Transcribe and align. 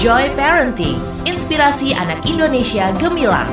Joy 0.00 0.32
Parenting, 0.32 0.96
inspirasi 1.28 1.92
anak 1.92 2.24
Indonesia 2.24 2.88
gemilang. 2.96 3.44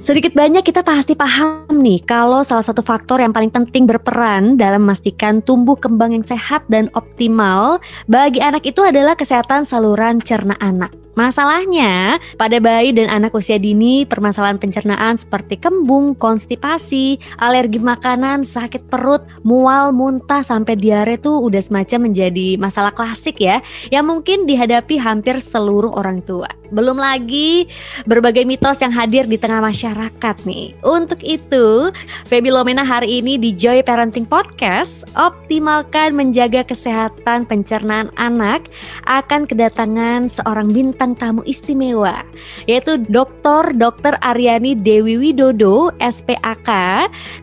Sedikit 0.00 0.32
banyak 0.32 0.64
kita 0.64 0.80
pasti 0.80 1.12
paham 1.12 1.68
nih 1.68 2.00
kalau 2.00 2.40
salah 2.40 2.64
satu 2.64 2.80
faktor 2.80 3.20
yang 3.20 3.36
paling 3.36 3.52
penting 3.52 3.84
berperan 3.84 4.56
dalam 4.56 4.88
memastikan 4.88 5.44
tumbuh 5.44 5.76
kembang 5.76 6.16
yang 6.16 6.24
sehat 6.24 6.64
dan 6.72 6.88
optimal 6.96 7.76
bagi 8.08 8.40
anak 8.40 8.64
itu 8.64 8.80
adalah 8.80 9.12
kesehatan 9.12 9.68
saluran 9.68 10.16
cerna 10.24 10.56
anak. 10.56 11.05
Masalahnya, 11.16 12.20
pada 12.36 12.60
bayi 12.60 12.92
dan 12.92 13.08
anak 13.08 13.32
usia 13.32 13.56
dini, 13.56 14.04
permasalahan 14.04 14.60
pencernaan 14.60 15.16
seperti 15.16 15.56
kembung, 15.56 16.12
konstipasi, 16.12 17.16
alergi 17.40 17.80
makanan, 17.80 18.44
sakit 18.44 18.92
perut, 18.92 19.24
mual, 19.40 19.96
muntah, 19.96 20.44
sampai 20.44 20.76
diare 20.76 21.16
tuh 21.16 21.40
udah 21.40 21.64
semacam 21.64 22.12
menjadi 22.12 22.60
masalah 22.60 22.92
klasik 22.92 23.40
ya, 23.40 23.64
yang 23.88 24.04
mungkin 24.04 24.44
dihadapi 24.44 25.00
hampir 25.00 25.40
seluruh 25.40 25.96
orang 25.96 26.20
tua. 26.20 26.52
Belum 26.68 26.98
lagi 26.98 27.70
berbagai 28.04 28.42
mitos 28.42 28.82
yang 28.82 28.90
hadir 28.90 29.24
di 29.24 29.38
tengah 29.38 29.62
masyarakat 29.62 30.36
nih. 30.44 30.74
Untuk 30.82 31.22
itu, 31.22 31.94
Feby 32.26 32.50
Lomena 32.50 32.82
hari 32.82 33.22
ini 33.22 33.38
di 33.38 33.54
Joy 33.54 33.86
Parenting 33.86 34.26
Podcast 34.26 35.06
optimalkan 35.14 36.12
menjaga 36.12 36.66
kesehatan 36.66 37.46
pencernaan 37.46 38.10
anak 38.18 38.66
akan 39.06 39.46
kedatangan 39.46 40.26
seorang 40.26 40.68
bintang 40.68 41.05
tamu 41.14 41.44
istimewa 41.46 42.24
yaitu 42.66 42.98
Dr. 43.06 43.76
Dr. 43.76 44.18
Aryani 44.24 44.74
Dewi 44.74 45.20
Widodo 45.20 45.92
SPAK. 46.00 46.70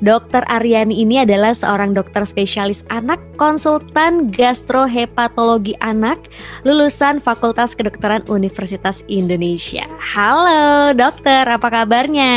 Dr. 0.02 0.44
Aryani 0.50 1.00
ini 1.06 1.22
adalah 1.22 1.54
seorang 1.56 1.94
dokter 1.94 2.26
spesialis 2.28 2.84
anak, 2.90 3.22
konsultan 3.38 4.34
gastrohepatologi 4.34 5.78
anak, 5.80 6.20
lulusan 6.66 7.22
Fakultas 7.22 7.78
Kedokteran 7.78 8.26
Universitas 8.28 9.06
Indonesia. 9.06 9.86
Halo 10.02 10.92
dokter, 10.98 11.46
apa 11.46 11.68
kabarnya? 11.70 12.36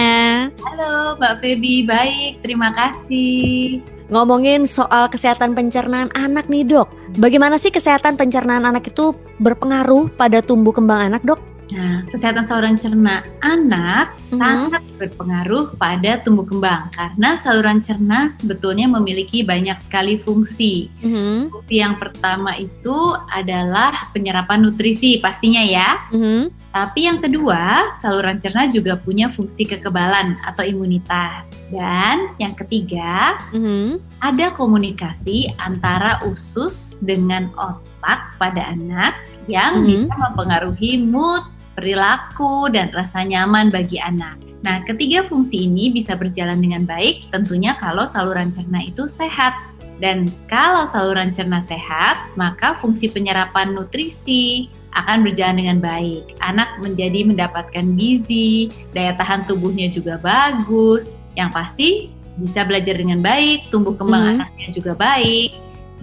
Halo 0.60 1.16
Mbak 1.16 1.34
Feby, 1.40 1.88
baik, 1.88 2.32
terima 2.44 2.70
kasih. 2.76 3.95
Ngomongin 4.06 4.70
soal 4.70 5.10
kesehatan 5.10 5.58
pencernaan 5.58 6.14
anak 6.14 6.46
nih 6.46 6.62
dok, 6.62 6.86
bagaimana 7.18 7.58
sih 7.58 7.74
kesehatan 7.74 8.14
pencernaan 8.14 8.62
anak 8.62 8.86
itu 8.86 9.10
berpengaruh 9.42 10.14
pada 10.14 10.38
tumbuh 10.38 10.70
kembang 10.70 11.10
anak 11.10 11.26
dok? 11.26 11.55
Nah, 11.66 12.06
kesehatan 12.06 12.46
saluran 12.46 12.78
cerna 12.78 13.26
anak 13.42 14.14
mm-hmm. 14.14 14.38
sangat 14.38 14.82
berpengaruh 14.96 15.74
pada 15.74 16.22
tumbuh 16.22 16.46
kembang 16.46 16.94
karena 16.94 17.38
saluran 17.42 17.82
cerna 17.82 18.30
sebetulnya 18.38 18.86
memiliki 18.86 19.42
banyak 19.42 19.74
sekali 19.82 20.22
fungsi. 20.22 20.86
Mm-hmm. 21.02 21.50
Fungsi 21.50 21.76
yang 21.82 21.98
pertama 21.98 22.54
itu 22.54 22.96
adalah 23.34 24.10
penyerapan 24.14 24.62
nutrisi 24.62 25.18
pastinya 25.18 25.62
ya. 25.62 26.06
Mm-hmm. 26.14 26.70
Tapi 26.70 27.00
yang 27.08 27.18
kedua, 27.24 27.96
saluran 28.04 28.38
cerna 28.38 28.68
juga 28.68 29.00
punya 29.00 29.32
fungsi 29.32 29.64
kekebalan 29.64 30.36
atau 30.44 30.62
imunitas. 30.62 31.50
Dan 31.72 32.36
yang 32.38 32.54
ketiga, 32.54 33.40
mm-hmm. 33.50 33.98
ada 34.22 34.54
komunikasi 34.54 35.50
antara 35.58 36.22
usus 36.28 37.02
dengan 37.02 37.50
otak 37.58 38.38
pada 38.38 38.70
anak 38.70 39.18
yang 39.50 39.82
mm-hmm. 39.82 40.06
bisa 40.06 40.14
mempengaruhi 40.14 40.92
mood, 41.00 41.42
perilaku, 41.76 42.72
dan 42.72 42.88
rasa 42.96 43.22
nyaman 43.22 43.68
bagi 43.68 44.00
anak. 44.00 44.40
Nah, 44.64 44.82
ketiga 44.82 45.28
fungsi 45.28 45.70
ini 45.70 45.94
bisa 45.94 46.18
berjalan 46.18 46.58
dengan 46.58 46.82
baik 46.88 47.30
tentunya 47.30 47.76
kalau 47.78 48.08
saluran 48.08 48.50
cerna 48.50 48.82
itu 48.82 49.06
sehat. 49.06 49.54
Dan 49.96 50.28
kalau 50.50 50.84
saluran 50.84 51.32
cerna 51.32 51.64
sehat, 51.64 52.20
maka 52.36 52.76
fungsi 52.82 53.08
penyerapan 53.08 53.72
nutrisi 53.72 54.68
akan 54.92 55.24
berjalan 55.24 55.56
dengan 55.56 55.78
baik. 55.80 56.36
Anak 56.44 56.80
menjadi 56.80 57.24
mendapatkan 57.24 57.96
gizi, 57.96 58.72
daya 58.92 59.16
tahan 59.16 59.48
tubuhnya 59.48 59.88
juga 59.88 60.20
bagus. 60.20 61.16
Yang 61.32 61.50
pasti 61.52 61.88
bisa 62.36 62.64
belajar 62.68 62.96
dengan 62.96 63.24
baik, 63.24 63.72
tumbuh 63.72 63.96
kembang 63.96 64.20
mm 64.20 64.28
-hmm. 64.32 64.36
anaknya 64.44 64.68
juga 64.76 64.92
baik, 64.96 65.50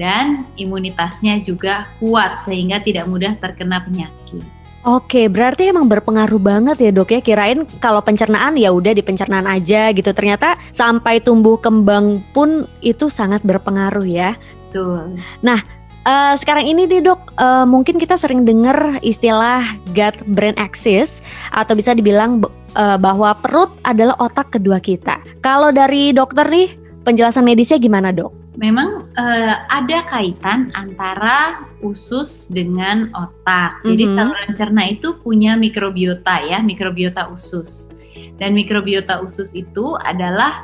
dan 0.02 0.46
imunitasnya 0.58 1.46
juga 1.46 1.90
kuat 2.02 2.42
sehingga 2.46 2.82
tidak 2.82 3.06
mudah 3.06 3.38
terkena 3.38 3.82
penyakit. 3.86 4.42
Oke, 4.84 5.32
berarti 5.32 5.72
emang 5.72 5.88
berpengaruh 5.88 6.44
banget 6.44 6.76
ya 6.84 6.92
dok 6.92 7.16
ya. 7.16 7.24
Kirain 7.24 7.64
kalau 7.80 8.04
pencernaan 8.04 8.60
ya 8.60 8.76
udah 8.76 8.92
di 8.92 9.00
pencernaan 9.00 9.48
aja 9.48 9.96
gitu. 9.96 10.12
Ternyata 10.12 10.60
sampai 10.76 11.24
tumbuh 11.24 11.56
kembang 11.56 12.20
pun 12.36 12.68
itu 12.84 13.08
sangat 13.08 13.40
berpengaruh 13.48 14.04
ya. 14.04 14.36
Betul. 14.68 15.16
Nah, 15.40 15.64
uh, 16.04 16.36
sekarang 16.36 16.68
ini 16.68 16.84
nih 16.84 17.00
dok, 17.00 17.32
uh, 17.40 17.64
mungkin 17.64 17.96
kita 17.96 18.20
sering 18.20 18.44
dengar 18.44 19.00
istilah 19.00 19.64
gut 19.96 20.20
brain 20.28 20.60
axis 20.60 21.24
atau 21.56 21.80
bisa 21.80 21.96
dibilang 21.96 22.44
uh, 22.76 23.00
bahwa 23.00 23.40
perut 23.40 23.72
adalah 23.88 24.20
otak 24.20 24.52
kedua 24.52 24.84
kita. 24.84 25.16
Kalau 25.40 25.72
dari 25.72 26.12
dokter 26.12 26.44
nih, 26.44 26.76
penjelasan 27.08 27.48
medisnya 27.48 27.80
gimana 27.80 28.12
dok? 28.12 28.43
Memang 28.58 29.10
uh, 29.18 29.56
ada 29.70 30.06
kaitan 30.10 30.70
antara 30.78 31.66
usus 31.82 32.50
dengan 32.50 33.10
otak. 33.18 33.82
Jadi 33.82 34.04
mm 34.06 34.10
-hmm. 34.10 34.18
saluran 34.18 34.52
cerna 34.58 34.84
itu 34.90 35.18
punya 35.22 35.58
mikrobiota 35.58 36.42
ya, 36.46 36.62
mikrobiota 36.62 37.30
usus. 37.34 37.90
Dan 38.38 38.54
mikrobiota 38.54 39.22
usus 39.22 39.54
itu 39.54 39.98
adalah 40.02 40.62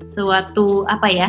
suatu 0.00 0.88
apa 0.88 1.08
ya 1.12 1.28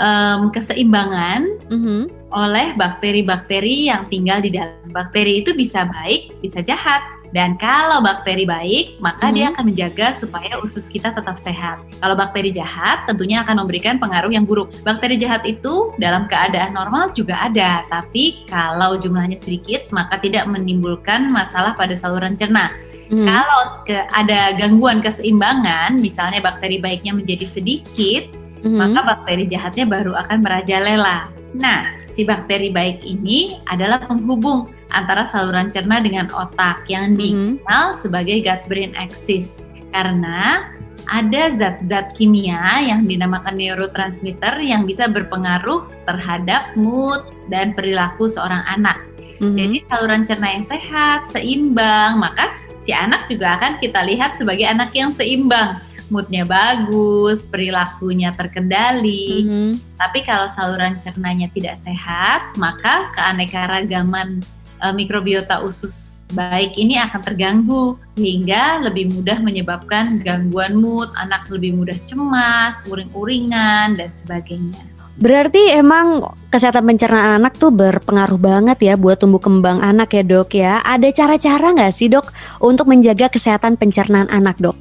um, 0.00 0.48
keseimbangan 0.52 1.68
mm 1.68 1.80
-hmm. 1.80 2.00
oleh 2.32 2.72
bakteri-bakteri 2.76 3.92
yang 3.92 4.08
tinggal 4.08 4.40
di 4.40 4.52
dalam. 4.52 4.76
Bakteri 4.92 5.44
itu 5.44 5.52
bisa 5.52 5.84
baik, 5.84 6.40
bisa 6.40 6.64
jahat. 6.64 7.04
Dan 7.36 7.60
kalau 7.60 8.00
bakteri 8.00 8.48
baik, 8.48 8.96
maka 8.96 9.20
mm 9.20 9.28
-hmm. 9.28 9.36
dia 9.36 9.46
akan 9.52 9.64
menjaga 9.68 10.06
supaya 10.16 10.56
usus 10.64 10.88
kita 10.88 11.12
tetap 11.12 11.36
sehat. 11.36 11.84
Kalau 12.00 12.16
bakteri 12.16 12.48
jahat, 12.48 13.04
tentunya 13.04 13.44
akan 13.44 13.60
memberikan 13.60 14.00
pengaruh 14.00 14.32
yang 14.32 14.48
buruk. 14.48 14.72
Bakteri 14.80 15.20
jahat 15.20 15.44
itu 15.44 15.92
dalam 16.00 16.24
keadaan 16.32 16.72
normal 16.72 17.12
juga 17.12 17.36
ada, 17.44 17.84
tapi 17.92 18.48
kalau 18.48 18.96
jumlahnya 18.96 19.36
sedikit, 19.36 19.92
maka 19.92 20.16
tidak 20.16 20.48
menimbulkan 20.48 21.28
masalah 21.28 21.76
pada 21.76 21.92
saluran 21.92 22.40
cerna. 22.40 22.72
Hmm. 23.12 23.28
Kalau 23.28 23.62
ke, 23.84 24.00
ada 24.16 24.56
gangguan 24.56 25.04
keseimbangan, 25.04 26.00
misalnya 26.00 26.40
bakteri 26.40 26.80
baiknya 26.80 27.12
menjadi 27.12 27.44
sedikit, 27.44 28.32
hmm. 28.62 28.76
maka 28.76 29.00
bakteri 29.16 29.44
jahatnya 29.50 29.84
baru 29.88 30.14
akan 30.16 30.38
merajalela. 30.40 31.28
Nah, 31.56 31.96
si 32.16 32.24
bakteri 32.24 32.72
baik 32.72 33.04
ini 33.04 33.60
adalah 33.68 34.00
penghubung 34.08 34.72
antara 34.96 35.28
saluran 35.28 35.68
cerna 35.68 36.00
dengan 36.00 36.32
otak 36.32 36.88
yang 36.88 37.12
mm-hmm. 37.12 37.60
dikenal 37.60 37.84
sebagai 38.00 38.40
gut 38.40 38.62
brain 38.70 38.96
axis 38.96 39.68
karena 39.92 40.72
ada 41.06 41.54
zat-zat 41.54 42.18
kimia 42.18 42.82
yang 42.82 43.06
dinamakan 43.06 43.54
neurotransmitter 43.54 44.58
yang 44.58 44.82
bisa 44.88 45.06
berpengaruh 45.06 45.86
terhadap 46.02 46.74
mood 46.74 47.22
dan 47.46 47.76
perilaku 47.76 48.26
seorang 48.26 48.64
anak. 48.66 48.98
Mm-hmm. 49.38 49.54
Jadi 49.54 49.76
saluran 49.86 50.22
cerna 50.26 50.48
yang 50.50 50.66
sehat, 50.66 51.30
seimbang, 51.30 52.18
maka 52.18 52.58
si 52.82 52.90
anak 52.90 53.30
juga 53.30 53.54
akan 53.60 53.78
kita 53.78 54.02
lihat 54.02 54.34
sebagai 54.34 54.66
anak 54.66 54.90
yang 54.96 55.14
seimbang. 55.14 55.78
Moodnya 56.06 56.46
bagus, 56.46 57.50
perilakunya 57.50 58.30
terkendali. 58.34 59.42
Mm-hmm. 59.42 59.70
Tapi 59.98 60.18
kalau 60.22 60.46
saluran 60.46 61.02
cernanya 61.02 61.50
tidak 61.50 61.82
sehat, 61.82 62.54
maka 62.54 63.10
keanekaragaman 63.16 64.42
uh, 64.80 64.94
mikrobiota 64.94 65.62
usus 65.66 66.16
baik 66.34 66.74
ini 66.74 66.98
akan 66.98 67.22
terganggu 67.22 67.94
sehingga 68.18 68.82
lebih 68.82 69.14
mudah 69.14 69.38
menyebabkan 69.38 70.18
gangguan 70.26 70.74
mood, 70.74 71.10
anak 71.14 71.46
lebih 71.46 71.78
mudah 71.78 71.94
cemas, 72.02 72.82
uring-uringan 72.90 73.94
dan 73.94 74.10
sebagainya. 74.18 74.96
Berarti 75.16 75.72
emang 75.72 76.20
kesehatan 76.52 76.84
pencernaan 76.84 77.40
anak 77.40 77.56
tuh 77.56 77.72
berpengaruh 77.72 78.36
banget 78.36 78.78
ya 78.84 78.94
buat 79.00 79.16
tumbuh 79.16 79.40
kembang 79.40 79.80
anak 79.80 80.12
ya 80.12 80.20
dok 80.20 80.52
ya. 80.52 80.84
Ada 80.84 81.08
cara-cara 81.08 81.72
nggak 81.72 81.94
sih 81.94 82.12
dok 82.12 82.28
untuk 82.60 82.84
menjaga 82.92 83.32
kesehatan 83.32 83.80
pencernaan 83.80 84.28
anak 84.28 84.60
dok? 84.60 84.76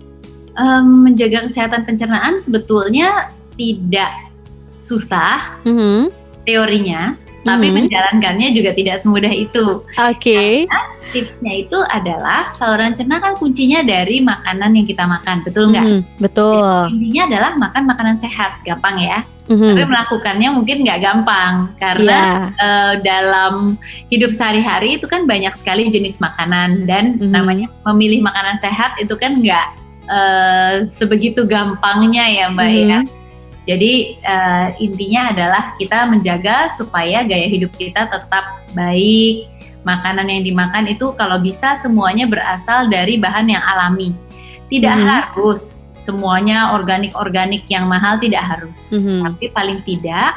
Um, 0.55 1.03
menjaga 1.03 1.51
kesehatan 1.51 1.83
pencernaan 1.83 2.39
sebetulnya 2.39 3.27
tidak 3.59 4.31
susah 4.79 5.59
mm 5.67 5.75
-hmm. 5.75 6.01
teorinya, 6.47 7.19
tapi 7.45 7.69
hmm. 7.69 7.75
menjalankannya 7.77 8.49
juga 8.57 8.73
tidak 8.73 9.05
semudah 9.05 9.29
itu. 9.29 9.85
Oke. 9.85 10.17
Okay. 10.17 10.53
tipsnya 11.13 11.63
itu 11.63 11.77
adalah 11.93 12.51
saluran 12.57 12.91
cerna 12.97 13.21
kan 13.21 13.37
kuncinya 13.37 13.85
dari 13.85 14.19
makanan 14.19 14.73
yang 14.73 14.83
kita 14.89 15.05
makan, 15.05 15.45
betul 15.45 15.71
nggak? 15.71 15.85
Hmm, 15.85 16.01
betul. 16.19 16.89
Jadi, 16.91 16.91
intinya 16.97 17.23
adalah 17.29 17.51
makan 17.55 17.83
makanan 17.87 18.15
sehat, 18.19 18.51
gampang 18.65 18.97
ya. 18.99 19.23
Mm-hmm. 19.45 19.73
Tapi 19.77 19.83
melakukannya 19.85 20.49
mungkin 20.49 20.77
nggak 20.81 20.99
gampang 21.05 21.53
karena 21.77 22.17
yeah. 22.17 22.33
Iya. 22.33 22.65
uh, 22.65 22.93
dalam 23.05 23.53
hidup 24.09 24.33
sehari-hari 24.33 24.97
itu 24.97 25.05
kan 25.05 25.29
banyak 25.29 25.53
sekali 25.53 25.93
jenis 25.93 26.17
makanan 26.17 26.89
dan 26.89 27.15
mm-hmm. 27.15 27.29
namanya 27.29 27.69
memilih 27.93 28.25
makanan 28.25 28.57
sehat 28.57 28.97
itu 28.97 29.13
kan 29.21 29.37
nggak 29.37 29.84
uh, 30.09 30.85
sebegitu 30.89 31.45
gampangnya 31.45 32.25
ya 32.29 32.45
mbak 32.51 32.69
mm-hmm. 32.69 32.89
ya. 32.89 32.99
Jadi 33.65 34.21
uh, 34.21 34.69
intinya 34.77 35.33
adalah 35.33 35.63
kita 35.81 36.05
menjaga 36.05 36.69
supaya 36.77 37.25
gaya 37.25 37.49
hidup 37.49 37.73
kita 37.73 38.05
tetap 38.05 38.61
baik. 38.77 39.49
Makanan 39.81 40.29
yang 40.29 40.45
dimakan 40.45 40.85
itu 40.89 41.13
kalau 41.17 41.41
bisa 41.41 41.77
semuanya 41.81 42.29
berasal 42.29 42.89
dari 42.89 43.17
bahan 43.17 43.49
yang 43.49 43.61
alami. 43.65 44.13
Tidak 44.69 44.93
mm 44.97 45.01
-hmm. 45.01 45.13
harus 45.13 45.89
semuanya 46.05 46.77
organik-organik 46.77 47.65
yang 47.69 47.89
mahal 47.89 48.21
tidak 48.21 48.45
harus. 48.45 48.77
Mm 48.93 49.01
-hmm. 49.01 49.19
Tapi 49.29 49.45
paling 49.53 49.79
tidak 49.85 50.33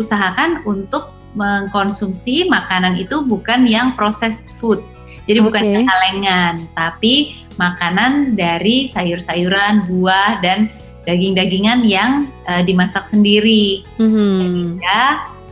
usahakan 0.00 0.64
untuk 0.64 1.12
mengkonsumsi 1.36 2.48
makanan 2.48 2.96
itu 2.96 3.22
bukan 3.24 3.68
yang 3.68 3.92
processed 3.94 4.48
food. 4.58 4.80
Jadi 5.28 5.38
okay. 5.38 5.46
bukan 5.46 5.64
kalengan, 5.86 6.54
tapi 6.74 7.44
makanan 7.60 8.40
dari 8.40 8.88
sayur-sayuran, 8.88 9.84
buah 9.84 10.40
dan 10.40 10.72
daging-dagingan 11.04 11.84
yang 11.84 12.24
uh, 12.48 12.64
dimasak 12.64 13.04
sendiri, 13.12 13.84
mm-hmm. 14.00 14.40
sehingga 14.40 15.02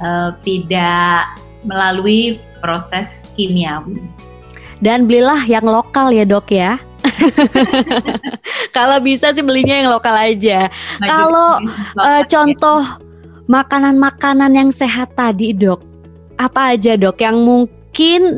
uh, 0.00 0.31
tidak 0.40 1.37
melalui 1.69 2.40
proses 2.64 3.20
kimiawi. 3.37 4.00
Dan 4.81 5.05
belilah 5.05 5.44
yang 5.44 5.69
lokal 5.69 6.08
ya 6.14 6.25
dok 6.25 6.49
ya. 6.49 6.81
Kalau 8.76 9.02
bisa 9.02 9.34
sih 9.34 9.43
belinya 9.43 9.75
yang 9.75 9.90
lokal 9.90 10.14
aja. 10.14 10.70
Kalau 11.02 11.58
uh, 11.99 12.22
contoh 12.25 12.81
makanan-makanan 13.50 14.54
yang 14.54 14.70
sehat 14.70 15.19
tadi 15.19 15.50
dok, 15.50 15.82
apa 16.38 16.78
aja 16.78 16.94
dok 16.94 17.19
yang 17.19 17.43
mungkin 17.43 17.77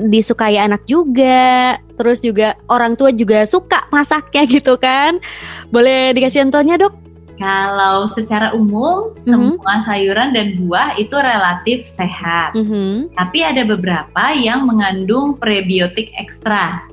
disukai 0.08 0.56
anak 0.56 0.88
juga, 0.88 1.76
terus 2.00 2.24
juga 2.24 2.56
orang 2.72 2.96
tua 2.96 3.12
juga 3.12 3.44
suka 3.44 3.84
masaknya 3.92 4.48
gitu 4.48 4.80
kan? 4.80 5.20
Boleh 5.68 6.16
dikasih 6.16 6.48
contohnya 6.48 6.80
dok? 6.80 6.96
Kalau 7.40 8.04
secara 8.12 8.52
umum 8.52 9.16
mm-hmm. 9.16 9.24
semua 9.24 9.74
sayuran 9.88 10.36
dan 10.36 10.60
buah 10.60 10.96
itu 11.00 11.16
relatif 11.16 11.88
sehat. 11.88 12.52
Mm-hmm. 12.52 13.16
Tapi 13.16 13.38
ada 13.40 13.64
beberapa 13.64 14.24
yang 14.36 14.68
mengandung 14.68 15.40
prebiotik 15.40 16.12
ekstra. 16.20 16.84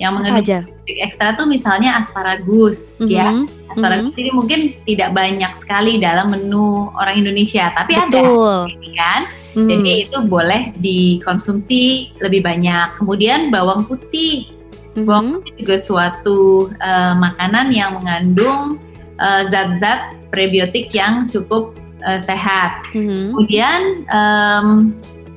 Yang 0.00 0.12
mengandung 0.16 0.48
Aja. 0.48 0.58
ekstra 0.88 1.36
tuh 1.36 1.44
misalnya 1.44 2.00
asparagus 2.00 2.98
mm-hmm. 2.98 3.12
ya. 3.12 3.28
Asparagus 3.70 4.16
mm-hmm. 4.16 4.22
ini 4.24 4.30
mungkin 4.32 4.60
tidak 4.88 5.10
banyak 5.12 5.52
sekali 5.60 6.00
dalam 6.00 6.32
menu 6.32 6.88
orang 6.96 7.20
Indonesia, 7.20 7.68
tapi 7.76 8.00
Betul. 8.00 8.72
ada 8.72 8.90
kan. 8.96 9.22
Mm-hmm. 9.54 9.68
Jadi 9.68 9.92
itu 10.08 10.18
boleh 10.24 10.62
dikonsumsi 10.80 11.82
lebih 12.18 12.40
banyak. 12.40 12.96
Kemudian 12.96 13.52
bawang 13.52 13.84
putih. 13.84 14.48
Mm-hmm. 14.96 15.04
Bawang 15.04 15.28
putih 15.38 15.52
juga 15.60 15.76
suatu 15.78 16.72
uh, 16.80 17.14
makanan 17.20 17.70
yang 17.70 18.00
mengandung 18.00 18.80
Eh, 19.20 19.42
zat-zat 19.52 20.00
uh, 20.00 20.04
prebiotik 20.32 20.88
yang 20.96 21.28
cukup 21.28 21.76
uh, 22.00 22.24
sehat. 22.24 22.88
Mm-hmm. 22.96 23.36
Kemudian 23.36 23.80
um, 24.08 24.66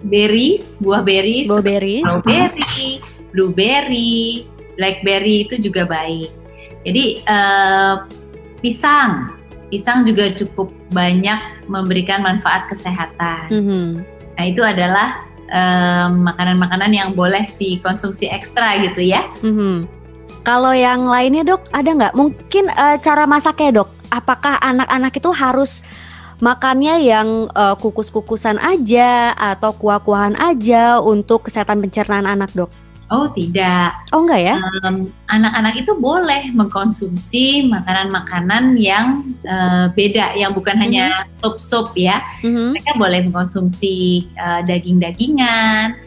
berries, 0.07 0.71
buah 0.80 1.04
berries, 1.04 1.51
buah 1.51 1.60
berry, 1.60 2.00
strawberry, 2.00 3.04
blueberry, 3.36 4.48
blackberry 4.75 5.48
itu 5.48 5.60
juga 5.60 5.86
baik. 5.86 6.30
Jadi 6.84 7.24
uh, 7.28 8.04
pisang, 8.60 9.31
pisang 9.72 10.04
juga 10.04 10.31
cukup 10.36 10.72
banyak 10.92 11.68
memberikan 11.68 12.22
manfaat 12.22 12.68
kesehatan. 12.70 13.48
Mm-hmm. 13.50 13.88
Nah 14.34 14.44
itu 14.44 14.62
adalah 14.62 15.24
makanan-makanan 16.10 16.90
um, 16.90 16.98
yang 16.98 17.10
boleh 17.14 17.46
dikonsumsi 17.62 18.25
ekstra 18.25 18.81
gitu 18.81 19.06
ya. 19.06 19.30
Mm-hmm. 19.46 19.86
Kalau 20.44 20.74
yang 20.75 21.08
lainnya 21.08 21.46
dok, 21.46 21.70
ada 21.72 21.88
nggak 21.94 22.16
mungkin 22.18 22.68
uh, 22.74 22.98
cara 23.00 23.24
masaknya 23.30 23.86
dok? 23.86 23.90
Apakah 24.10 24.60
anak-anak 24.60 25.14
itu 25.16 25.30
harus 25.31 25.86
makannya 26.44 27.00
yang 27.06 27.48
uh, 27.56 27.78
kukus-kukusan 27.80 28.60
aja 28.60 29.31
atau 29.38 29.72
kuah-kuahan 29.72 30.36
aja 30.36 31.00
untuk 31.00 31.48
kesehatan 31.48 31.80
pencernaan 31.80 32.28
anak 32.28 32.52
dok? 32.52 32.68
Oh 33.11 33.27
tidak. 33.29 34.07
Oh 34.15 34.23
enggak 34.23 34.41
ya? 34.41 34.55
Anak-anak 35.27 35.73
um, 35.75 35.81
itu 35.83 35.91
boleh 36.00 36.44
mengkonsumsi 36.55 37.67
makanan-makanan 37.67 38.79
yang 38.79 39.27
uh, 39.44 39.91
beda, 39.91 40.33
yang 40.39 40.55
bukan 40.55 40.79
mm 40.79 40.83
-hmm. 40.88 40.94
hanya 40.95 41.05
sup-sup 41.35 41.91
ya. 42.00 42.23
Mm 42.41 42.51
-hmm. 42.51 42.67
Mereka 42.79 42.91
boleh 42.95 43.19
mengkonsumsi 43.27 44.27
uh, 44.39 44.61
daging-dagingan, 44.63 46.00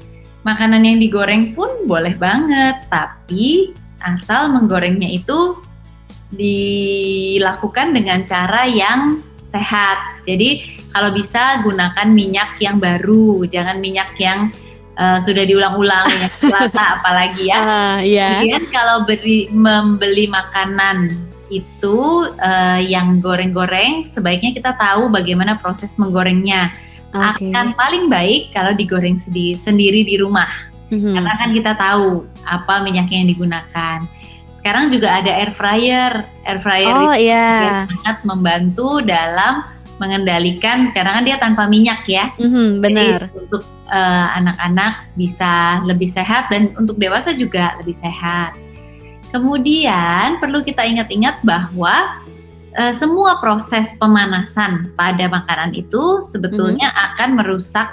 makanan 0.42 0.82
yang 0.82 0.98
digoreng 0.98 1.52
pun 1.52 1.84
boleh 1.84 2.16
banget. 2.16 2.88
Tapi 2.88 3.76
asal 4.02 4.50
menggorengnya 4.50 5.12
itu 5.12 5.60
dilakukan 6.32 7.94
dengan 7.94 8.26
cara 8.26 8.66
yang 8.66 9.22
sehat. 9.52 10.26
Jadi 10.26 10.80
kalau 10.90 11.12
bisa 11.14 11.60
gunakan 11.62 12.08
minyak 12.08 12.58
yang 12.58 12.80
baru, 12.82 13.46
jangan 13.46 13.78
minyak 13.78 14.16
yang 14.18 14.50
uh, 14.96 15.18
sudah 15.22 15.44
diulang-ulang 15.44 16.04
minyak 16.12 16.34
kelapa 16.40 16.84
apalagi 17.00 17.52
ya. 17.52 17.56
Uh, 17.60 17.98
yeah. 18.02 18.40
Kemudian 18.40 18.64
kalau 18.72 18.96
beri, 19.04 19.48
membeli 19.52 20.26
makanan 20.26 21.12
itu 21.46 22.26
uh, 22.42 22.80
yang 22.82 23.22
goreng-goreng, 23.22 24.10
sebaiknya 24.10 24.50
kita 24.50 24.74
tahu 24.74 25.12
bagaimana 25.12 25.60
proses 25.62 25.94
menggorengnya. 25.94 26.74
Okay. 27.14 27.48
Akan 27.48 27.72
paling 27.78 28.10
baik 28.10 28.50
kalau 28.50 28.74
digoreng 28.74 29.16
sendiri 29.56 30.02
di 30.02 30.18
rumah. 30.18 30.50
Mm-hmm. 30.90 31.14
Karena 31.16 31.32
kan 31.38 31.50
kita 31.54 31.72
tahu 31.78 32.26
apa 32.44 32.82
minyaknya 32.82 33.24
yang 33.24 33.30
digunakan. 33.30 33.98
Sekarang 34.58 34.90
juga 34.90 35.22
ada 35.22 35.30
air 35.30 35.54
fryer. 35.54 36.12
Air 36.42 36.58
fryer 36.58 36.92
oh, 36.92 37.14
itu 37.14 37.30
yeah. 37.30 37.86
sangat 37.86 38.18
membantu 38.26 38.98
dalam 39.06 39.62
mengendalikan 39.96 40.92
karena 40.92 41.20
kan 41.20 41.24
dia 41.24 41.36
tanpa 41.40 41.64
minyak 41.68 42.04
ya. 42.04 42.32
Mm-hmm, 42.36 42.68
benar. 42.84 43.20
Jadi 43.28 43.38
untuk 43.48 43.62
uh, 43.88 44.26
anak-anak 44.36 45.08
bisa 45.16 45.80
lebih 45.88 46.08
sehat 46.08 46.52
dan 46.52 46.72
untuk 46.76 47.00
dewasa 47.00 47.32
juga 47.32 47.76
lebih 47.80 47.96
sehat. 47.96 48.56
Kemudian 49.32 50.38
perlu 50.38 50.62
kita 50.62 50.84
ingat-ingat 50.86 51.42
bahwa 51.42 52.22
uh, 52.76 52.94
semua 52.94 53.40
proses 53.40 53.96
pemanasan 53.96 54.92
pada 54.94 55.26
makanan 55.26 55.72
itu 55.72 56.20
sebetulnya 56.22 56.92
mm-hmm. 56.92 57.06
akan 57.12 57.28
merusak 57.40 57.88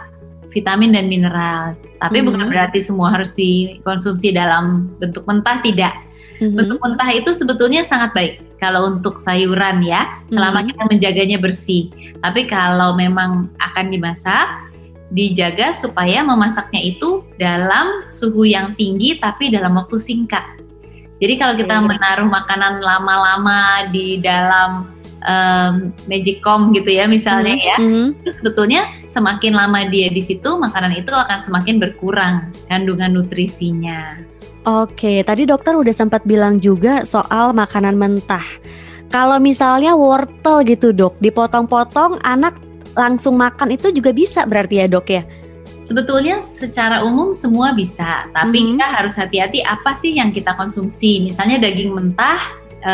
vitamin 0.54 0.94
dan 0.94 1.10
mineral. 1.10 1.74
Tapi 1.98 2.22
mm-hmm. 2.22 2.28
bukan 2.30 2.46
berarti 2.52 2.80
semua 2.84 3.16
harus 3.16 3.34
dikonsumsi 3.34 4.36
dalam 4.36 4.94
bentuk 5.00 5.24
mentah, 5.26 5.64
tidak. 5.64 5.96
Mm-hmm. 6.38 6.56
Bentuk 6.60 6.80
mentah 6.84 7.10
itu 7.16 7.32
sebetulnya 7.34 7.88
sangat 7.88 8.12
baik 8.12 8.34
kalau 8.64 8.96
untuk 8.96 9.20
sayuran 9.20 9.84
ya, 9.84 10.24
selama 10.32 10.64
mm-hmm. 10.64 10.70
kita 10.72 10.84
menjaganya 10.88 11.38
bersih. 11.44 11.92
Tapi 12.24 12.48
kalau 12.48 12.96
memang 12.96 13.52
akan 13.60 13.92
dimasak, 13.92 14.72
dijaga 15.12 15.76
supaya 15.76 16.24
memasaknya 16.24 16.96
itu 16.96 17.28
dalam 17.36 18.08
suhu 18.08 18.48
yang 18.48 18.72
tinggi 18.80 19.20
tapi 19.20 19.52
dalam 19.52 19.76
waktu 19.76 20.00
singkat. 20.00 20.64
Jadi 21.20 21.36
kalau 21.36 21.60
kita 21.60 21.76
menaruh 21.84 22.26
makanan 22.26 22.80
lama-lama 22.80 23.88
di 23.92 24.18
dalam 24.24 24.92
um, 25.28 25.74
magicom 26.08 26.72
gitu 26.72 26.88
ya 26.88 27.04
misalnya 27.06 27.60
mm-hmm. 27.60 27.70
ya, 27.70 27.78
mm-hmm. 27.84 28.08
itu 28.24 28.32
sebetulnya 28.32 28.82
semakin 29.12 29.54
lama 29.54 29.86
dia 29.92 30.08
di 30.08 30.24
situ, 30.24 30.56
makanan 30.56 30.96
itu 30.98 31.12
akan 31.12 31.44
semakin 31.44 31.84
berkurang 31.84 32.48
kandungan 32.72 33.12
nutrisinya. 33.14 34.33
Oke, 34.64 35.20
tadi 35.28 35.44
dokter 35.44 35.76
udah 35.76 35.92
sempat 35.92 36.24
bilang 36.24 36.56
juga 36.56 37.04
soal 37.04 37.52
makanan 37.52 38.00
mentah. 38.00 38.48
Kalau 39.12 39.36
misalnya 39.38 39.92
wortel 39.92 40.64
gitu 40.64 40.96
dok, 40.96 41.20
dipotong-potong 41.20 42.24
anak 42.24 42.56
langsung 42.96 43.36
makan 43.36 43.76
itu 43.76 43.92
juga 43.92 44.16
bisa 44.16 44.48
berarti 44.48 44.80
ya 44.80 44.88
dok 44.88 45.08
ya? 45.12 45.22
Sebetulnya 45.84 46.40
secara 46.40 47.04
umum 47.04 47.36
semua 47.36 47.76
bisa, 47.76 48.24
tapi 48.32 48.56
mm 48.56 48.64
-hmm. 48.64 48.72
kita 48.80 48.86
harus 48.88 49.16
hati-hati 49.20 49.60
apa 49.68 50.00
sih 50.00 50.16
yang 50.16 50.32
kita 50.32 50.56
konsumsi. 50.56 51.20
Misalnya 51.28 51.60
daging 51.60 51.92
mentah, 51.92 52.40
e, 52.80 52.94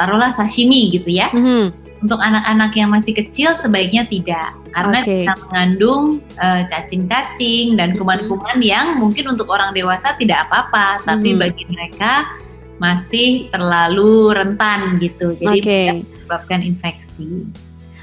taruhlah 0.00 0.32
sashimi 0.32 0.88
gitu 0.88 1.12
ya. 1.12 1.28
Mm 1.36 1.42
-hmm. 1.44 1.64
Untuk 2.00 2.16
anak-anak 2.16 2.72
yang 2.80 2.88
masih 2.96 3.12
kecil 3.12 3.52
sebaiknya 3.60 4.08
tidak 4.08 4.56
karena 4.72 4.98
okay. 5.02 5.26
bisa 5.26 5.32
mengandung 5.46 6.04
uh, 6.40 6.62
cacing-cacing 6.70 7.76
dan 7.76 7.92
kuman-kuman 7.98 8.56
hmm. 8.56 8.64
yang 8.64 8.86
mungkin 8.96 9.28
untuk 9.28 9.50
orang 9.52 9.76
dewasa 9.76 10.16
tidak 10.16 10.48
apa-apa, 10.48 11.02
tapi 11.04 11.36
hmm. 11.36 11.40
bagi 11.44 11.64
mereka 11.68 12.40
masih 12.80 13.52
terlalu 13.52 14.32
rentan 14.32 14.96
gitu, 14.96 15.36
jadi 15.36 15.58
okay. 15.60 15.84
bisa 15.84 15.92
menyebabkan 16.00 16.60
infeksi. 16.64 17.28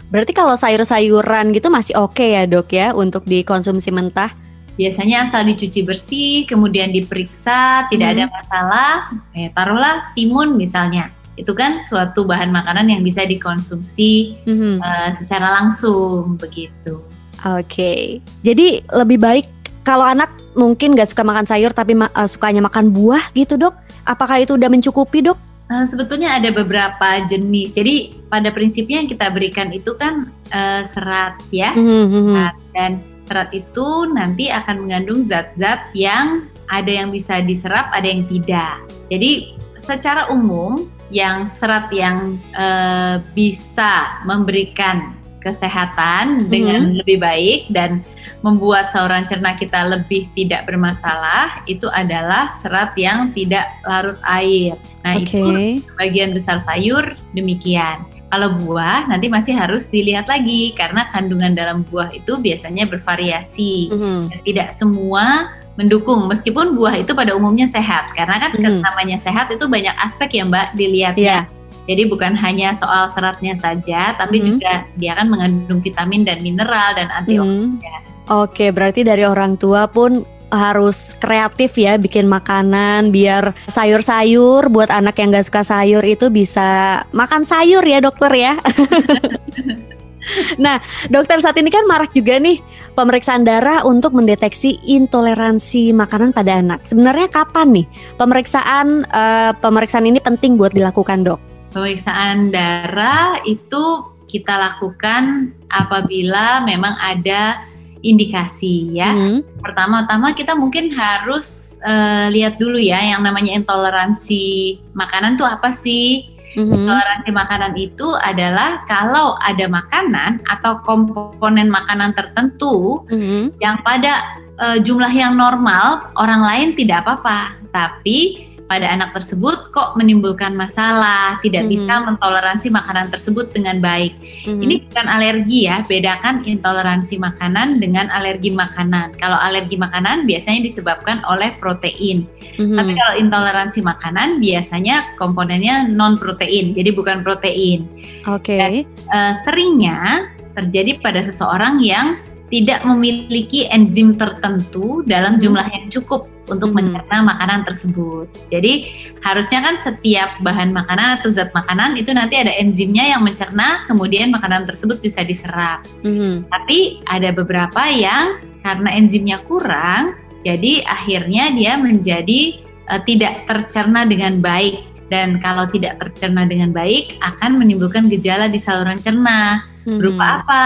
Berarti 0.08 0.32
kalau 0.32 0.54
sayur-sayuran 0.54 1.52
gitu 1.52 1.68
masih 1.74 1.98
oke 1.98 2.16
okay 2.16 2.38
ya 2.38 2.44
dok 2.46 2.70
ya 2.70 2.94
untuk 2.94 3.26
dikonsumsi 3.26 3.90
mentah? 3.90 4.32
Biasanya 4.78 5.26
asal 5.26 5.50
dicuci 5.50 5.82
bersih, 5.82 6.46
kemudian 6.46 6.94
diperiksa, 6.94 7.90
tidak 7.90 8.08
hmm. 8.08 8.14
ada 8.14 8.26
masalah. 8.30 8.92
Eh, 9.34 9.50
taruhlah 9.50 10.14
timun 10.14 10.54
misalnya 10.54 11.10
itu 11.38 11.54
kan 11.54 11.86
suatu 11.86 12.26
bahan 12.26 12.50
makanan 12.50 12.90
yang 12.90 13.06
bisa 13.06 13.24
dikonsumsi 13.24 14.42
mm-hmm. 14.44 14.76
uh, 14.82 15.10
secara 15.22 15.62
langsung 15.62 16.36
begitu. 16.36 17.00
Oke, 17.46 17.70
okay. 17.70 18.02
jadi 18.42 18.82
lebih 18.90 19.22
baik 19.22 19.46
kalau 19.86 20.04
anak 20.04 20.34
mungkin 20.58 20.98
nggak 20.98 21.14
suka 21.14 21.22
makan 21.22 21.46
sayur 21.46 21.70
tapi 21.70 21.94
uh, 21.94 22.26
sukanya 22.26 22.66
makan 22.66 22.90
buah 22.90 23.30
gitu 23.38 23.56
dok? 23.56 23.78
Apakah 24.04 24.42
itu 24.42 24.58
udah 24.58 24.68
mencukupi 24.68 25.22
dok? 25.22 25.38
Uh, 25.70 25.86
sebetulnya 25.86 26.42
ada 26.42 26.50
beberapa 26.50 27.22
jenis. 27.30 27.78
Jadi 27.78 28.26
pada 28.26 28.50
prinsipnya 28.50 29.06
yang 29.06 29.10
kita 29.12 29.30
berikan 29.30 29.70
itu 29.70 29.94
kan 29.94 30.34
uh, 30.50 30.82
serat 30.90 31.38
ya, 31.54 31.78
mm-hmm. 31.78 32.34
serat. 32.34 32.56
dan 32.74 32.92
serat 33.30 33.50
itu 33.54 33.88
nanti 34.10 34.50
akan 34.50 34.88
mengandung 34.88 35.30
zat-zat 35.30 35.94
yang 35.94 36.50
ada 36.68 36.90
yang 36.90 37.14
bisa 37.14 37.44
diserap, 37.46 37.94
ada 37.94 38.08
yang 38.08 38.26
tidak. 38.26 38.82
Jadi 39.14 39.54
secara 39.78 40.28
umum 40.34 40.88
yang 41.08 41.48
serat 41.48 41.88
yang 41.96 42.36
uh, 42.52 43.24
bisa 43.32 44.22
memberikan 44.28 45.16
kesehatan 45.48 46.44
mm-hmm. 46.44 46.52
dengan 46.52 46.82
lebih 47.00 47.18
baik 47.24 47.62
dan 47.72 48.04
membuat 48.44 48.92
saluran 48.92 49.24
cerna 49.26 49.56
kita 49.56 49.88
lebih 49.88 50.28
tidak 50.36 50.68
bermasalah 50.68 51.64
itu 51.66 51.88
adalah 51.90 52.52
serat 52.60 52.92
yang 53.00 53.32
tidak 53.32 53.66
larut 53.88 54.20
air. 54.28 54.76
Nah, 55.08 55.24
okay. 55.24 55.80
itu 55.80 55.88
bagian 55.96 56.36
besar 56.36 56.60
sayur 56.60 57.16
demikian. 57.32 58.04
Kalau 58.28 58.60
buah 58.60 59.08
nanti 59.08 59.32
masih 59.32 59.56
harus 59.56 59.88
dilihat 59.88 60.28
lagi 60.28 60.76
karena 60.76 61.08
kandungan 61.16 61.56
dalam 61.56 61.88
buah 61.88 62.12
itu 62.12 62.36
biasanya 62.44 62.84
bervariasi. 62.84 63.88
Mm-hmm. 63.96 64.20
Dan 64.28 64.40
tidak 64.44 64.70
semua 64.76 65.56
mendukung 65.78 66.26
meskipun 66.26 66.74
buah 66.74 66.98
itu 67.00 67.14
pada 67.14 67.38
umumnya 67.38 67.70
sehat 67.70 68.12
karena 68.18 68.42
kan 68.42 68.52
mm-hmm. 68.58 68.82
namanya 68.82 69.18
sehat 69.22 69.54
itu 69.54 69.70
banyak 69.70 69.94
aspek 70.02 70.42
ya 70.42 70.44
Mbak 70.44 70.68
dilihatnya. 70.74 71.46
Yeah 71.48 71.58
jadi 71.88 72.04
bukan 72.12 72.36
hanya 72.36 72.76
soal 72.76 73.10
seratnya 73.16 73.56
saja, 73.56 74.12
tapi 74.20 74.38
mm 74.38 74.44
-hmm. 74.44 74.52
juga 74.52 74.74
dia 75.00 75.16
akan 75.16 75.28
mengandung 75.32 75.80
vitamin 75.80 76.28
dan 76.28 76.44
mineral 76.44 76.92
dan 77.00 77.08
antioksidan. 77.16 77.80
Mm 77.80 77.80
-hmm. 77.80 78.44
Oke, 78.44 78.76
berarti 78.76 79.08
dari 79.08 79.24
orang 79.24 79.56
tua 79.56 79.88
pun 79.88 80.28
harus 80.52 81.16
kreatif 81.20 81.76
ya 81.76 82.00
bikin 82.00 82.24
makanan 82.28 83.12
biar 83.12 83.52
sayur-sayur 83.68 84.72
buat 84.72 84.88
anak 84.88 85.20
yang 85.20 85.36
gak 85.36 85.44
suka 85.44 85.64
sayur 85.68 86.00
itu 86.08 86.32
bisa 86.32 87.04
makan 87.12 87.48
sayur 87.48 87.84
ya 87.84 88.04
dokter 88.04 88.32
ya. 88.36 88.54
nah 90.64 90.82
dokter 91.08 91.40
saat 91.40 91.58
ini 91.58 91.70
kan 91.70 91.86
marak 91.86 92.12
juga 92.12 92.38
nih 92.42 92.60
pemeriksaan 92.98 93.46
darah 93.46 93.86
untuk 93.86 94.18
mendeteksi 94.18 94.82
intoleransi 94.82 95.94
makanan 95.94 96.34
pada 96.34 96.58
anak. 96.58 96.82
Sebenarnya 96.90 97.30
kapan 97.30 97.82
nih 97.82 97.86
pemeriksaan 98.18 99.06
uh, 99.14 99.54
pemeriksaan 99.62 100.10
ini 100.10 100.18
penting 100.18 100.58
buat 100.58 100.74
dilakukan 100.74 101.22
dok? 101.22 101.40
Pemeriksaan 101.78 102.50
darah 102.50 103.38
itu 103.46 104.18
kita 104.26 104.58
lakukan 104.58 105.54
apabila 105.70 106.66
memang 106.66 106.98
ada 106.98 107.62
indikasi 108.02 108.98
ya. 108.98 109.14
Hmm. 109.14 109.46
Pertama-tama 109.62 110.34
kita 110.34 110.54
mungkin 110.58 110.90
harus 110.94 111.78
uh, 111.86 112.30
lihat 112.34 112.58
dulu 112.58 112.78
ya 112.78 113.02
yang 113.02 113.22
namanya 113.22 113.54
intoleransi 113.58 114.78
makanan 114.98 115.38
tuh 115.38 115.48
apa 115.48 115.70
sih? 115.74 116.37
Hmm 116.58 116.74
Intoleransi 116.74 117.30
makanan 117.30 117.74
itu 117.78 118.08
adalah 118.18 118.82
kalau 118.90 119.38
ada 119.46 119.70
makanan 119.70 120.42
atau 120.50 120.82
komponen 120.82 121.70
makanan 121.70 122.18
tertentu 122.18 123.06
hmm 123.08 123.62
yang 123.62 123.78
pada 123.86 124.42
uh, 124.58 124.78
jumlah 124.82 125.14
yang 125.14 125.38
normal 125.38 126.10
orang 126.18 126.42
lain 126.42 126.68
tidak 126.74 127.06
apa-apa, 127.06 127.62
tapi 127.70 128.50
pada 128.68 128.88
anak 128.92 129.16
tersebut 129.16 129.72
kok 129.72 129.96
menimbulkan 129.96 130.54
masalah, 130.54 131.40
tidak 131.40 131.66
mm 131.66 131.72
-hmm. 131.72 131.84
bisa 131.88 131.94
mentoleransi 132.04 132.68
makanan 132.68 133.08
tersebut 133.08 133.56
dengan 133.56 133.80
baik. 133.80 134.14
Mm 134.20 134.52
-hmm. 134.52 134.64
Ini 134.64 134.76
bukan 134.88 135.08
alergi 135.08 135.60
ya, 135.72 135.76
bedakan 135.88 136.44
intoleransi 136.44 137.16
makanan 137.18 137.80
dengan 137.80 138.12
alergi 138.12 138.52
makanan. 138.52 139.16
Kalau 139.16 139.40
alergi 139.40 139.80
makanan 139.80 140.28
biasanya 140.28 140.68
disebabkan 140.68 141.24
oleh 141.32 141.56
protein, 141.58 142.28
mm 142.60 142.60
-hmm. 142.60 142.76
tapi 142.76 142.92
kalau 142.94 143.14
intoleransi 143.18 143.80
makanan 143.82 144.44
biasanya 144.44 145.16
komponennya 145.16 145.88
non 145.88 146.20
protein, 146.20 146.76
jadi 146.76 146.92
bukan 146.92 147.24
protein. 147.24 147.88
Oke. 148.28 148.60
Okay. 148.60 148.76
uh, 149.10 149.34
seringnya 149.48 150.28
terjadi 150.54 151.00
pada 151.00 151.24
seseorang 151.24 151.80
yang 151.80 152.20
tidak 152.48 152.84
memiliki 152.88 153.68
enzim 153.68 154.16
tertentu 154.16 155.04
dalam 155.04 155.36
hmm. 155.36 155.42
jumlah 155.44 155.68
yang 155.68 155.86
cukup 155.92 156.32
untuk 156.48 156.72
hmm. 156.72 156.78
mencerna 156.80 157.18
makanan 157.24 157.62
tersebut. 157.68 158.28
Jadi 158.52 158.74
harusnya 159.22 159.60
kan 159.64 159.76
setiap 159.80 160.40
bahan 160.42 160.72
makanan 160.72 161.20
atau 161.20 161.30
zat 161.32 161.52
makanan 161.52 162.00
itu 162.00 162.12
nanti 162.16 162.40
ada 162.40 162.52
enzimnya 162.56 163.16
yang 163.16 163.22
mencerna, 163.24 163.86
kemudian 163.86 164.32
makanan 164.32 164.68
tersebut 164.68 165.00
bisa 165.04 165.24
diserap. 165.24 165.84
Hmm. 166.02 166.48
Tapi 166.48 167.04
ada 167.08 167.32
beberapa 167.36 167.88
yang 167.92 168.42
karena 168.64 168.90
enzimnya 168.96 169.44
kurang, 169.48 170.16
jadi 170.44 170.84
akhirnya 170.88 171.52
dia 171.56 171.74
menjadi 171.80 172.64
uh, 172.92 173.02
tidak 173.04 173.46
tercerna 173.46 174.08
dengan 174.08 174.40
baik. 174.40 174.84
Dan 175.08 175.40
kalau 175.40 175.64
tidak 175.72 176.04
tercerna 176.04 176.44
dengan 176.44 176.76
baik 176.76 177.16
akan 177.24 177.64
menimbulkan 177.64 178.12
gejala 178.12 178.52
di 178.52 178.60
saluran 178.60 179.00
cerna. 179.00 179.64
Hmm. 179.88 180.04
Berupa 180.04 180.44
apa? 180.44 180.64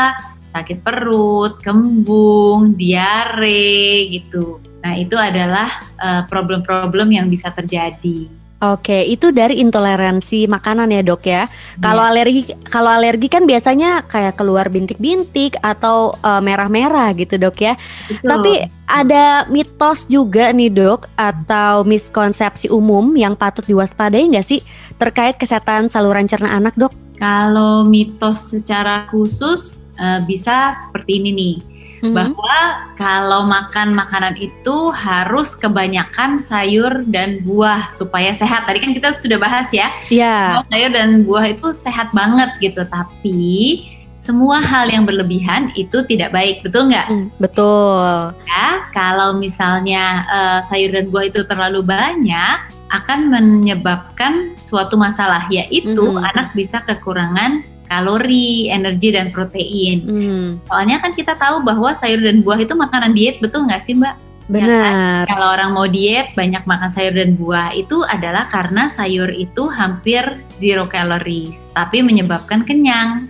sakit 0.52 0.84
perut, 0.84 1.64
kembung, 1.64 2.76
diare 2.76 4.12
gitu. 4.12 4.60
Nah, 4.82 4.94
itu 4.98 5.14
adalah 5.14 5.86
eh, 6.02 6.22
problem-problem 6.26 7.08
uh, 7.14 7.16
yang 7.22 7.28
bisa 7.30 7.54
terjadi. 7.54 8.42
Oke, 8.62 9.10
itu 9.10 9.34
dari 9.34 9.58
intoleransi 9.58 10.46
makanan 10.46 10.94
ya, 10.94 11.02
Dok 11.02 11.26
ya. 11.26 11.34
Yeah. 11.34 11.82
Kalau 11.82 12.04
alergi 12.06 12.54
kalau 12.70 12.94
alergi 12.94 13.26
kan 13.26 13.50
biasanya 13.50 14.06
kayak 14.06 14.38
keluar 14.38 14.70
bintik-bintik 14.70 15.58
atau 15.66 16.14
eh, 16.22 16.42
merah-merah 16.46 17.10
gitu, 17.18 17.42
Dok 17.42 17.58
ya. 17.58 17.74
Betul. 18.06 18.22
Tapi 18.22 18.54
ada 18.86 19.50
mitos 19.50 20.06
juga 20.06 20.54
nih, 20.54 20.70
Dok, 20.70 21.10
atau 21.18 21.82
miskonsepsi 21.82 22.70
umum 22.70 23.18
yang 23.18 23.34
patut 23.34 23.66
diwaspadai 23.66 24.30
nggak 24.30 24.46
sih 24.46 24.62
terkait 25.02 25.42
kesehatan 25.42 25.90
saluran 25.90 26.30
cerna 26.30 26.54
anak, 26.54 26.78
Dok? 26.78 26.94
Kalau 27.18 27.82
mitos 27.82 28.54
secara 28.54 29.10
khusus 29.10 29.90
uh, 29.98 30.22
bisa 30.30 30.78
seperti 30.86 31.18
ini 31.18 31.30
nih. 31.34 31.56
Mm-hmm. 32.02 32.18
Bahwa 32.18 32.58
kalau 32.98 33.46
makan 33.46 33.94
makanan 33.94 34.36
itu 34.42 34.78
harus 34.90 35.54
kebanyakan 35.54 36.42
sayur 36.42 37.06
dan 37.06 37.46
buah 37.46 37.94
supaya 37.94 38.34
sehat. 38.34 38.66
Tadi 38.66 38.82
kan 38.82 38.92
kita 38.98 39.14
sudah 39.14 39.38
bahas 39.38 39.70
ya. 39.70 39.94
Yeah. 40.10 40.66
Sayur 40.74 40.92
dan 40.92 41.24
buah 41.24 41.54
itu 41.54 41.70
sehat 41.78 42.10
banget 42.12 42.50
gitu. 42.58 42.82
Tapi 42.90 43.86
semua 44.22 44.62
hal 44.62 44.86
yang 44.94 45.02
berlebihan 45.10 45.74
itu 45.74 46.06
tidak 46.06 46.30
baik, 46.30 46.62
betul 46.62 46.94
nggak? 46.94 47.10
Mm, 47.10 47.28
betul. 47.42 48.38
Ya, 48.46 48.86
kalau 48.94 49.42
misalnya 49.42 50.26
uh, 50.30 50.60
sayur 50.70 50.94
dan 50.94 51.10
buah 51.10 51.26
itu 51.26 51.42
terlalu 51.50 51.82
banyak, 51.82 52.58
akan 52.94 53.34
menyebabkan 53.34 54.54
suatu 54.62 54.94
masalah, 54.94 55.50
yaitu 55.50 55.98
mm-hmm. 55.98 56.30
anak 56.34 56.54
bisa 56.54 56.86
kekurangan 56.86 57.66
kalori, 57.92 58.72
energi 58.72 59.12
dan 59.12 59.36
protein. 59.36 59.98
Hmm. 60.08 60.48
Soalnya 60.72 61.04
kan 61.04 61.12
kita 61.12 61.36
tahu 61.36 61.68
bahwa 61.68 61.92
sayur 62.00 62.24
dan 62.24 62.40
buah 62.40 62.64
itu 62.64 62.72
makanan 62.72 63.12
diet, 63.12 63.44
betul 63.44 63.68
nggak 63.68 63.84
sih 63.84 64.00
Mbak? 64.00 64.16
Benar. 64.48 64.68
Ya 64.68 65.28
kan? 65.28 65.28
Kalau 65.28 65.48
orang 65.52 65.70
mau 65.76 65.88
diet 65.92 66.32
banyak 66.32 66.64
makan 66.64 66.90
sayur 66.96 67.12
dan 67.12 67.36
buah 67.36 67.76
itu 67.76 68.00
adalah 68.08 68.48
karena 68.48 68.88
sayur 68.88 69.28
itu 69.36 69.68
hampir 69.68 70.24
zero 70.64 70.88
calories, 70.88 71.60
tapi 71.76 72.00
menyebabkan 72.00 72.64
kenyang. 72.64 73.28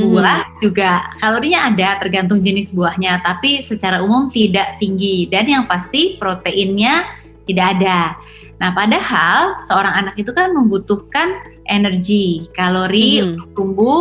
Buah 0.00 0.48
hmm. 0.48 0.52
juga 0.64 1.12
kalorinya 1.20 1.68
ada 1.68 2.00
tergantung 2.00 2.40
jenis 2.40 2.72
buahnya, 2.72 3.20
tapi 3.20 3.60
secara 3.60 4.00
umum 4.00 4.26
tidak 4.32 4.80
tinggi 4.80 5.28
dan 5.28 5.44
yang 5.44 5.64
pasti 5.68 6.16
proteinnya 6.16 7.04
tidak 7.44 7.66
ada. 7.78 8.16
Nah, 8.60 8.72
padahal 8.76 9.60
seorang 9.64 9.92
anak 10.04 10.14
itu 10.20 10.32
kan 10.36 10.52
membutuhkan 10.52 11.59
energi, 11.70 12.50
kalori 12.52 13.22
hmm. 13.22 13.26
untuk 13.30 13.48
tumbuh, 13.54 14.00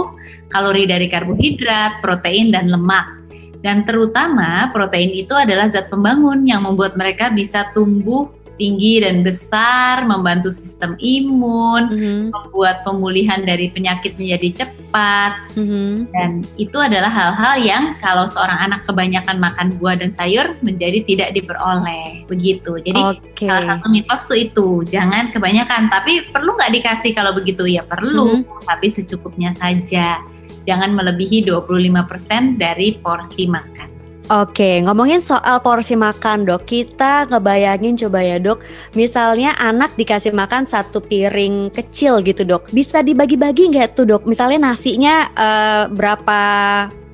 kalori 0.49 0.89
dari 0.89 1.05
karbohidrat, 1.05 2.01
protein 2.01 2.49
dan 2.49 2.73
lemak. 2.73 3.21
Dan 3.59 3.83
terutama 3.83 4.71
protein 4.71 5.11
itu 5.11 5.35
adalah 5.35 5.67
zat 5.67 5.91
pembangun 5.91 6.47
yang 6.47 6.63
membuat 6.63 6.95
mereka 6.95 7.29
bisa 7.29 7.69
tumbuh 7.75 8.31
tinggi 8.59 8.99
dan 8.99 9.23
besar, 9.23 10.03
membantu 10.03 10.51
sistem 10.51 10.99
imun, 10.99 11.87
mm-hmm. 11.87 12.21
membuat 12.35 12.83
pemulihan 12.83 13.41
dari 13.47 13.71
penyakit 13.71 14.19
menjadi 14.19 14.67
cepat. 14.67 15.55
Mm-hmm. 15.55 15.91
Dan 16.11 16.43
itu 16.59 16.75
adalah 16.75 17.07
hal-hal 17.07 17.55
yang 17.63 17.83
kalau 18.03 18.27
seorang 18.27 18.59
anak 18.59 18.83
kebanyakan 18.83 19.39
makan 19.39 19.73
buah 19.79 19.95
dan 19.95 20.11
sayur 20.11 20.59
menjadi 20.59 21.01
tidak 21.07 21.29
diperoleh. 21.33 22.27
Begitu. 22.27 22.83
Jadi 22.83 23.01
okay. 23.15 23.47
salah 23.47 23.79
satu 23.79 23.87
mitos 23.87 24.27
tuh 24.27 24.37
itu, 24.37 24.67
jangan 24.91 25.31
kebanyakan. 25.31 25.87
Tapi 25.87 26.27
perlu 26.29 26.59
nggak 26.59 26.75
dikasih 26.75 27.15
kalau 27.15 27.31
begitu? 27.31 27.63
Ya 27.65 27.87
perlu, 27.87 28.43
mm-hmm. 28.43 28.67
tapi 28.67 28.91
secukupnya 28.91 29.55
saja. 29.55 30.19
Jangan 30.67 30.93
melebihi 30.93 31.47
25% 31.47 32.59
dari 32.59 32.99
porsi 32.99 33.49
makan. 33.49 33.88
Oke, 34.29 34.77
ngomongin 34.86 35.25
soal 35.25 35.57
porsi 35.65 35.98
makan 35.98 36.45
dok, 36.45 36.69
kita 36.69 37.25
ngebayangin 37.33 37.98
coba 37.98 38.21
ya 38.21 38.38
dok, 38.38 38.62
misalnya 38.93 39.57
anak 39.57 39.98
dikasih 39.98 40.38
makan 40.38 40.69
satu 40.69 41.01
piring 41.01 41.74
kecil 41.74 42.21
gitu 42.21 42.45
dok, 42.45 42.69
bisa 42.69 43.01
dibagi-bagi 43.01 43.74
nggak 43.74 43.98
tuh 43.98 44.05
dok? 44.05 44.29
Misalnya 44.29 44.69
nasinya 44.69 45.33
uh, 45.33 45.89
berapa 45.89 46.41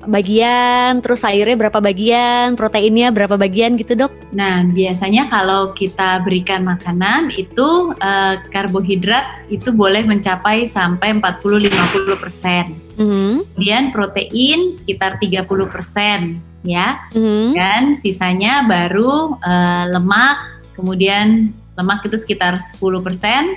bagian, 0.04 1.00
terus 1.00 1.24
sayurnya 1.24 1.56
berapa 1.56 1.80
bagian, 1.80 2.52
proteinnya 2.52 3.08
berapa 3.08 3.40
bagian 3.40 3.80
gitu 3.80 3.96
dok? 3.96 4.12
Nah 4.36 4.68
biasanya 4.68 5.32
kalau 5.32 5.72
kita 5.72 6.20
berikan 6.20 6.68
makanan 6.68 7.32
itu 7.32 7.96
uh, 7.96 8.44
karbohidrat 8.52 9.48
itu 9.48 9.72
boleh 9.72 10.04
mencapai 10.04 10.68
sampai 10.68 11.16
40-50 11.16 12.20
persen. 12.20 12.76
Mm 13.00 13.08
-hmm. 13.08 13.32
Kemudian 13.56 13.84
protein 13.88 14.76
sekitar 14.76 15.16
30 15.16 15.48
persen 15.72 16.44
ya, 16.66 17.06
mm 17.14 17.22
-hmm. 17.22 17.46
dan 17.54 17.82
sisanya 18.02 18.66
baru 18.66 19.38
uh, 19.40 19.84
lemak, 19.94 20.66
kemudian 20.74 21.54
lemak 21.78 22.04
itu 22.04 22.16
sekitar 22.18 22.58
10%, 22.58 22.82
mm 22.82 23.06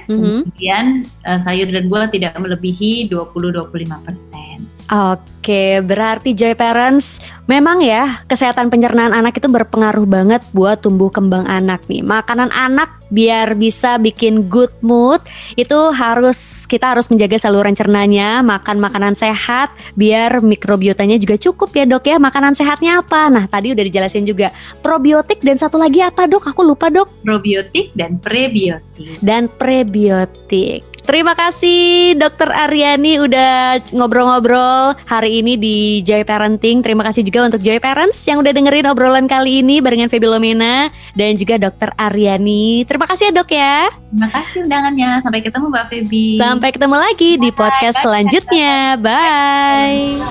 -hmm. 0.08 0.40
kemudian 0.46 0.86
uh, 1.26 1.40
sayur 1.44 1.68
dan 1.74 1.90
buah 1.90 2.08
tidak 2.08 2.38
melebihi 2.38 3.10
20-25%. 3.12 4.49
Oke, 4.90 5.86
berarti 5.86 6.34
Joy 6.34 6.58
Parents 6.58 7.22
memang 7.46 7.78
ya 7.78 8.26
kesehatan 8.26 8.74
pencernaan 8.74 9.14
anak 9.14 9.38
itu 9.38 9.46
berpengaruh 9.46 10.10
banget 10.10 10.42
buat 10.50 10.82
tumbuh 10.82 11.14
kembang 11.14 11.46
anak 11.46 11.86
nih. 11.86 12.02
Makanan 12.02 12.50
anak 12.50 12.98
biar 13.14 13.54
bisa 13.54 14.02
bikin 14.02 14.50
good 14.50 14.74
mood 14.82 15.22
itu 15.54 15.78
harus 15.94 16.66
kita 16.66 16.98
harus 16.98 17.06
menjaga 17.14 17.38
saluran 17.38 17.78
cernanya, 17.78 18.42
makan 18.42 18.82
makanan 18.82 19.14
sehat 19.14 19.70
biar 19.94 20.42
mikrobiotanya 20.42 21.22
juga 21.22 21.38
cukup 21.38 21.70
ya 21.78 21.86
dok 21.86 22.10
ya. 22.10 22.18
Makanan 22.18 22.58
sehatnya 22.58 23.06
apa? 23.06 23.30
Nah 23.30 23.46
tadi 23.46 23.78
udah 23.78 23.86
dijelasin 23.86 24.26
juga 24.26 24.50
probiotik 24.82 25.46
dan 25.46 25.62
satu 25.62 25.78
lagi 25.78 26.02
apa 26.02 26.26
dok? 26.26 26.50
Aku 26.50 26.66
lupa 26.66 26.90
dok. 26.90 27.14
Probiotik 27.22 27.94
dan 27.94 28.18
prebiotik. 28.18 29.22
Dan 29.22 29.54
prebiotik. 29.54 30.99
Terima 31.10 31.34
kasih 31.34 32.14
Dokter 32.22 32.54
Aryani 32.54 33.18
udah 33.18 33.82
ngobrol-ngobrol 33.90 34.94
hari 35.10 35.42
ini 35.42 35.58
di 35.58 36.06
Joy 36.06 36.22
Parenting. 36.22 36.86
Terima 36.86 37.02
kasih 37.02 37.26
juga 37.26 37.50
untuk 37.50 37.66
Joy 37.66 37.82
Parents 37.82 38.14
yang 38.30 38.38
udah 38.38 38.54
dengerin 38.54 38.86
obrolan 38.86 39.26
kali 39.26 39.66
ini 39.66 39.82
barengan 39.82 40.06
Feby 40.06 40.30
Lomena 40.30 40.94
dan 41.18 41.34
juga 41.34 41.58
Dokter 41.58 41.90
Aryani. 41.98 42.86
Terima 42.86 43.10
kasih 43.10 43.34
ya 43.34 43.42
dok 43.42 43.50
ya. 43.50 43.90
Terima 43.90 44.30
kasih 44.30 44.58
undangannya. 44.70 45.10
Sampai 45.26 45.42
ketemu 45.42 45.66
Mbak 45.74 45.86
Feby. 45.90 46.28
Sampai 46.38 46.70
ketemu 46.78 46.96
lagi 47.02 47.32
di 47.42 47.50
podcast 47.58 47.98
bye, 47.98 48.04
selanjutnya. 48.06 48.74
Bye. 49.02 50.22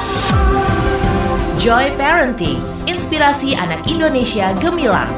Joy 1.58 1.90
Parenting, 1.98 2.62
inspirasi 2.86 3.58
anak 3.58 3.82
Indonesia 3.90 4.54
gemilang. 4.62 5.10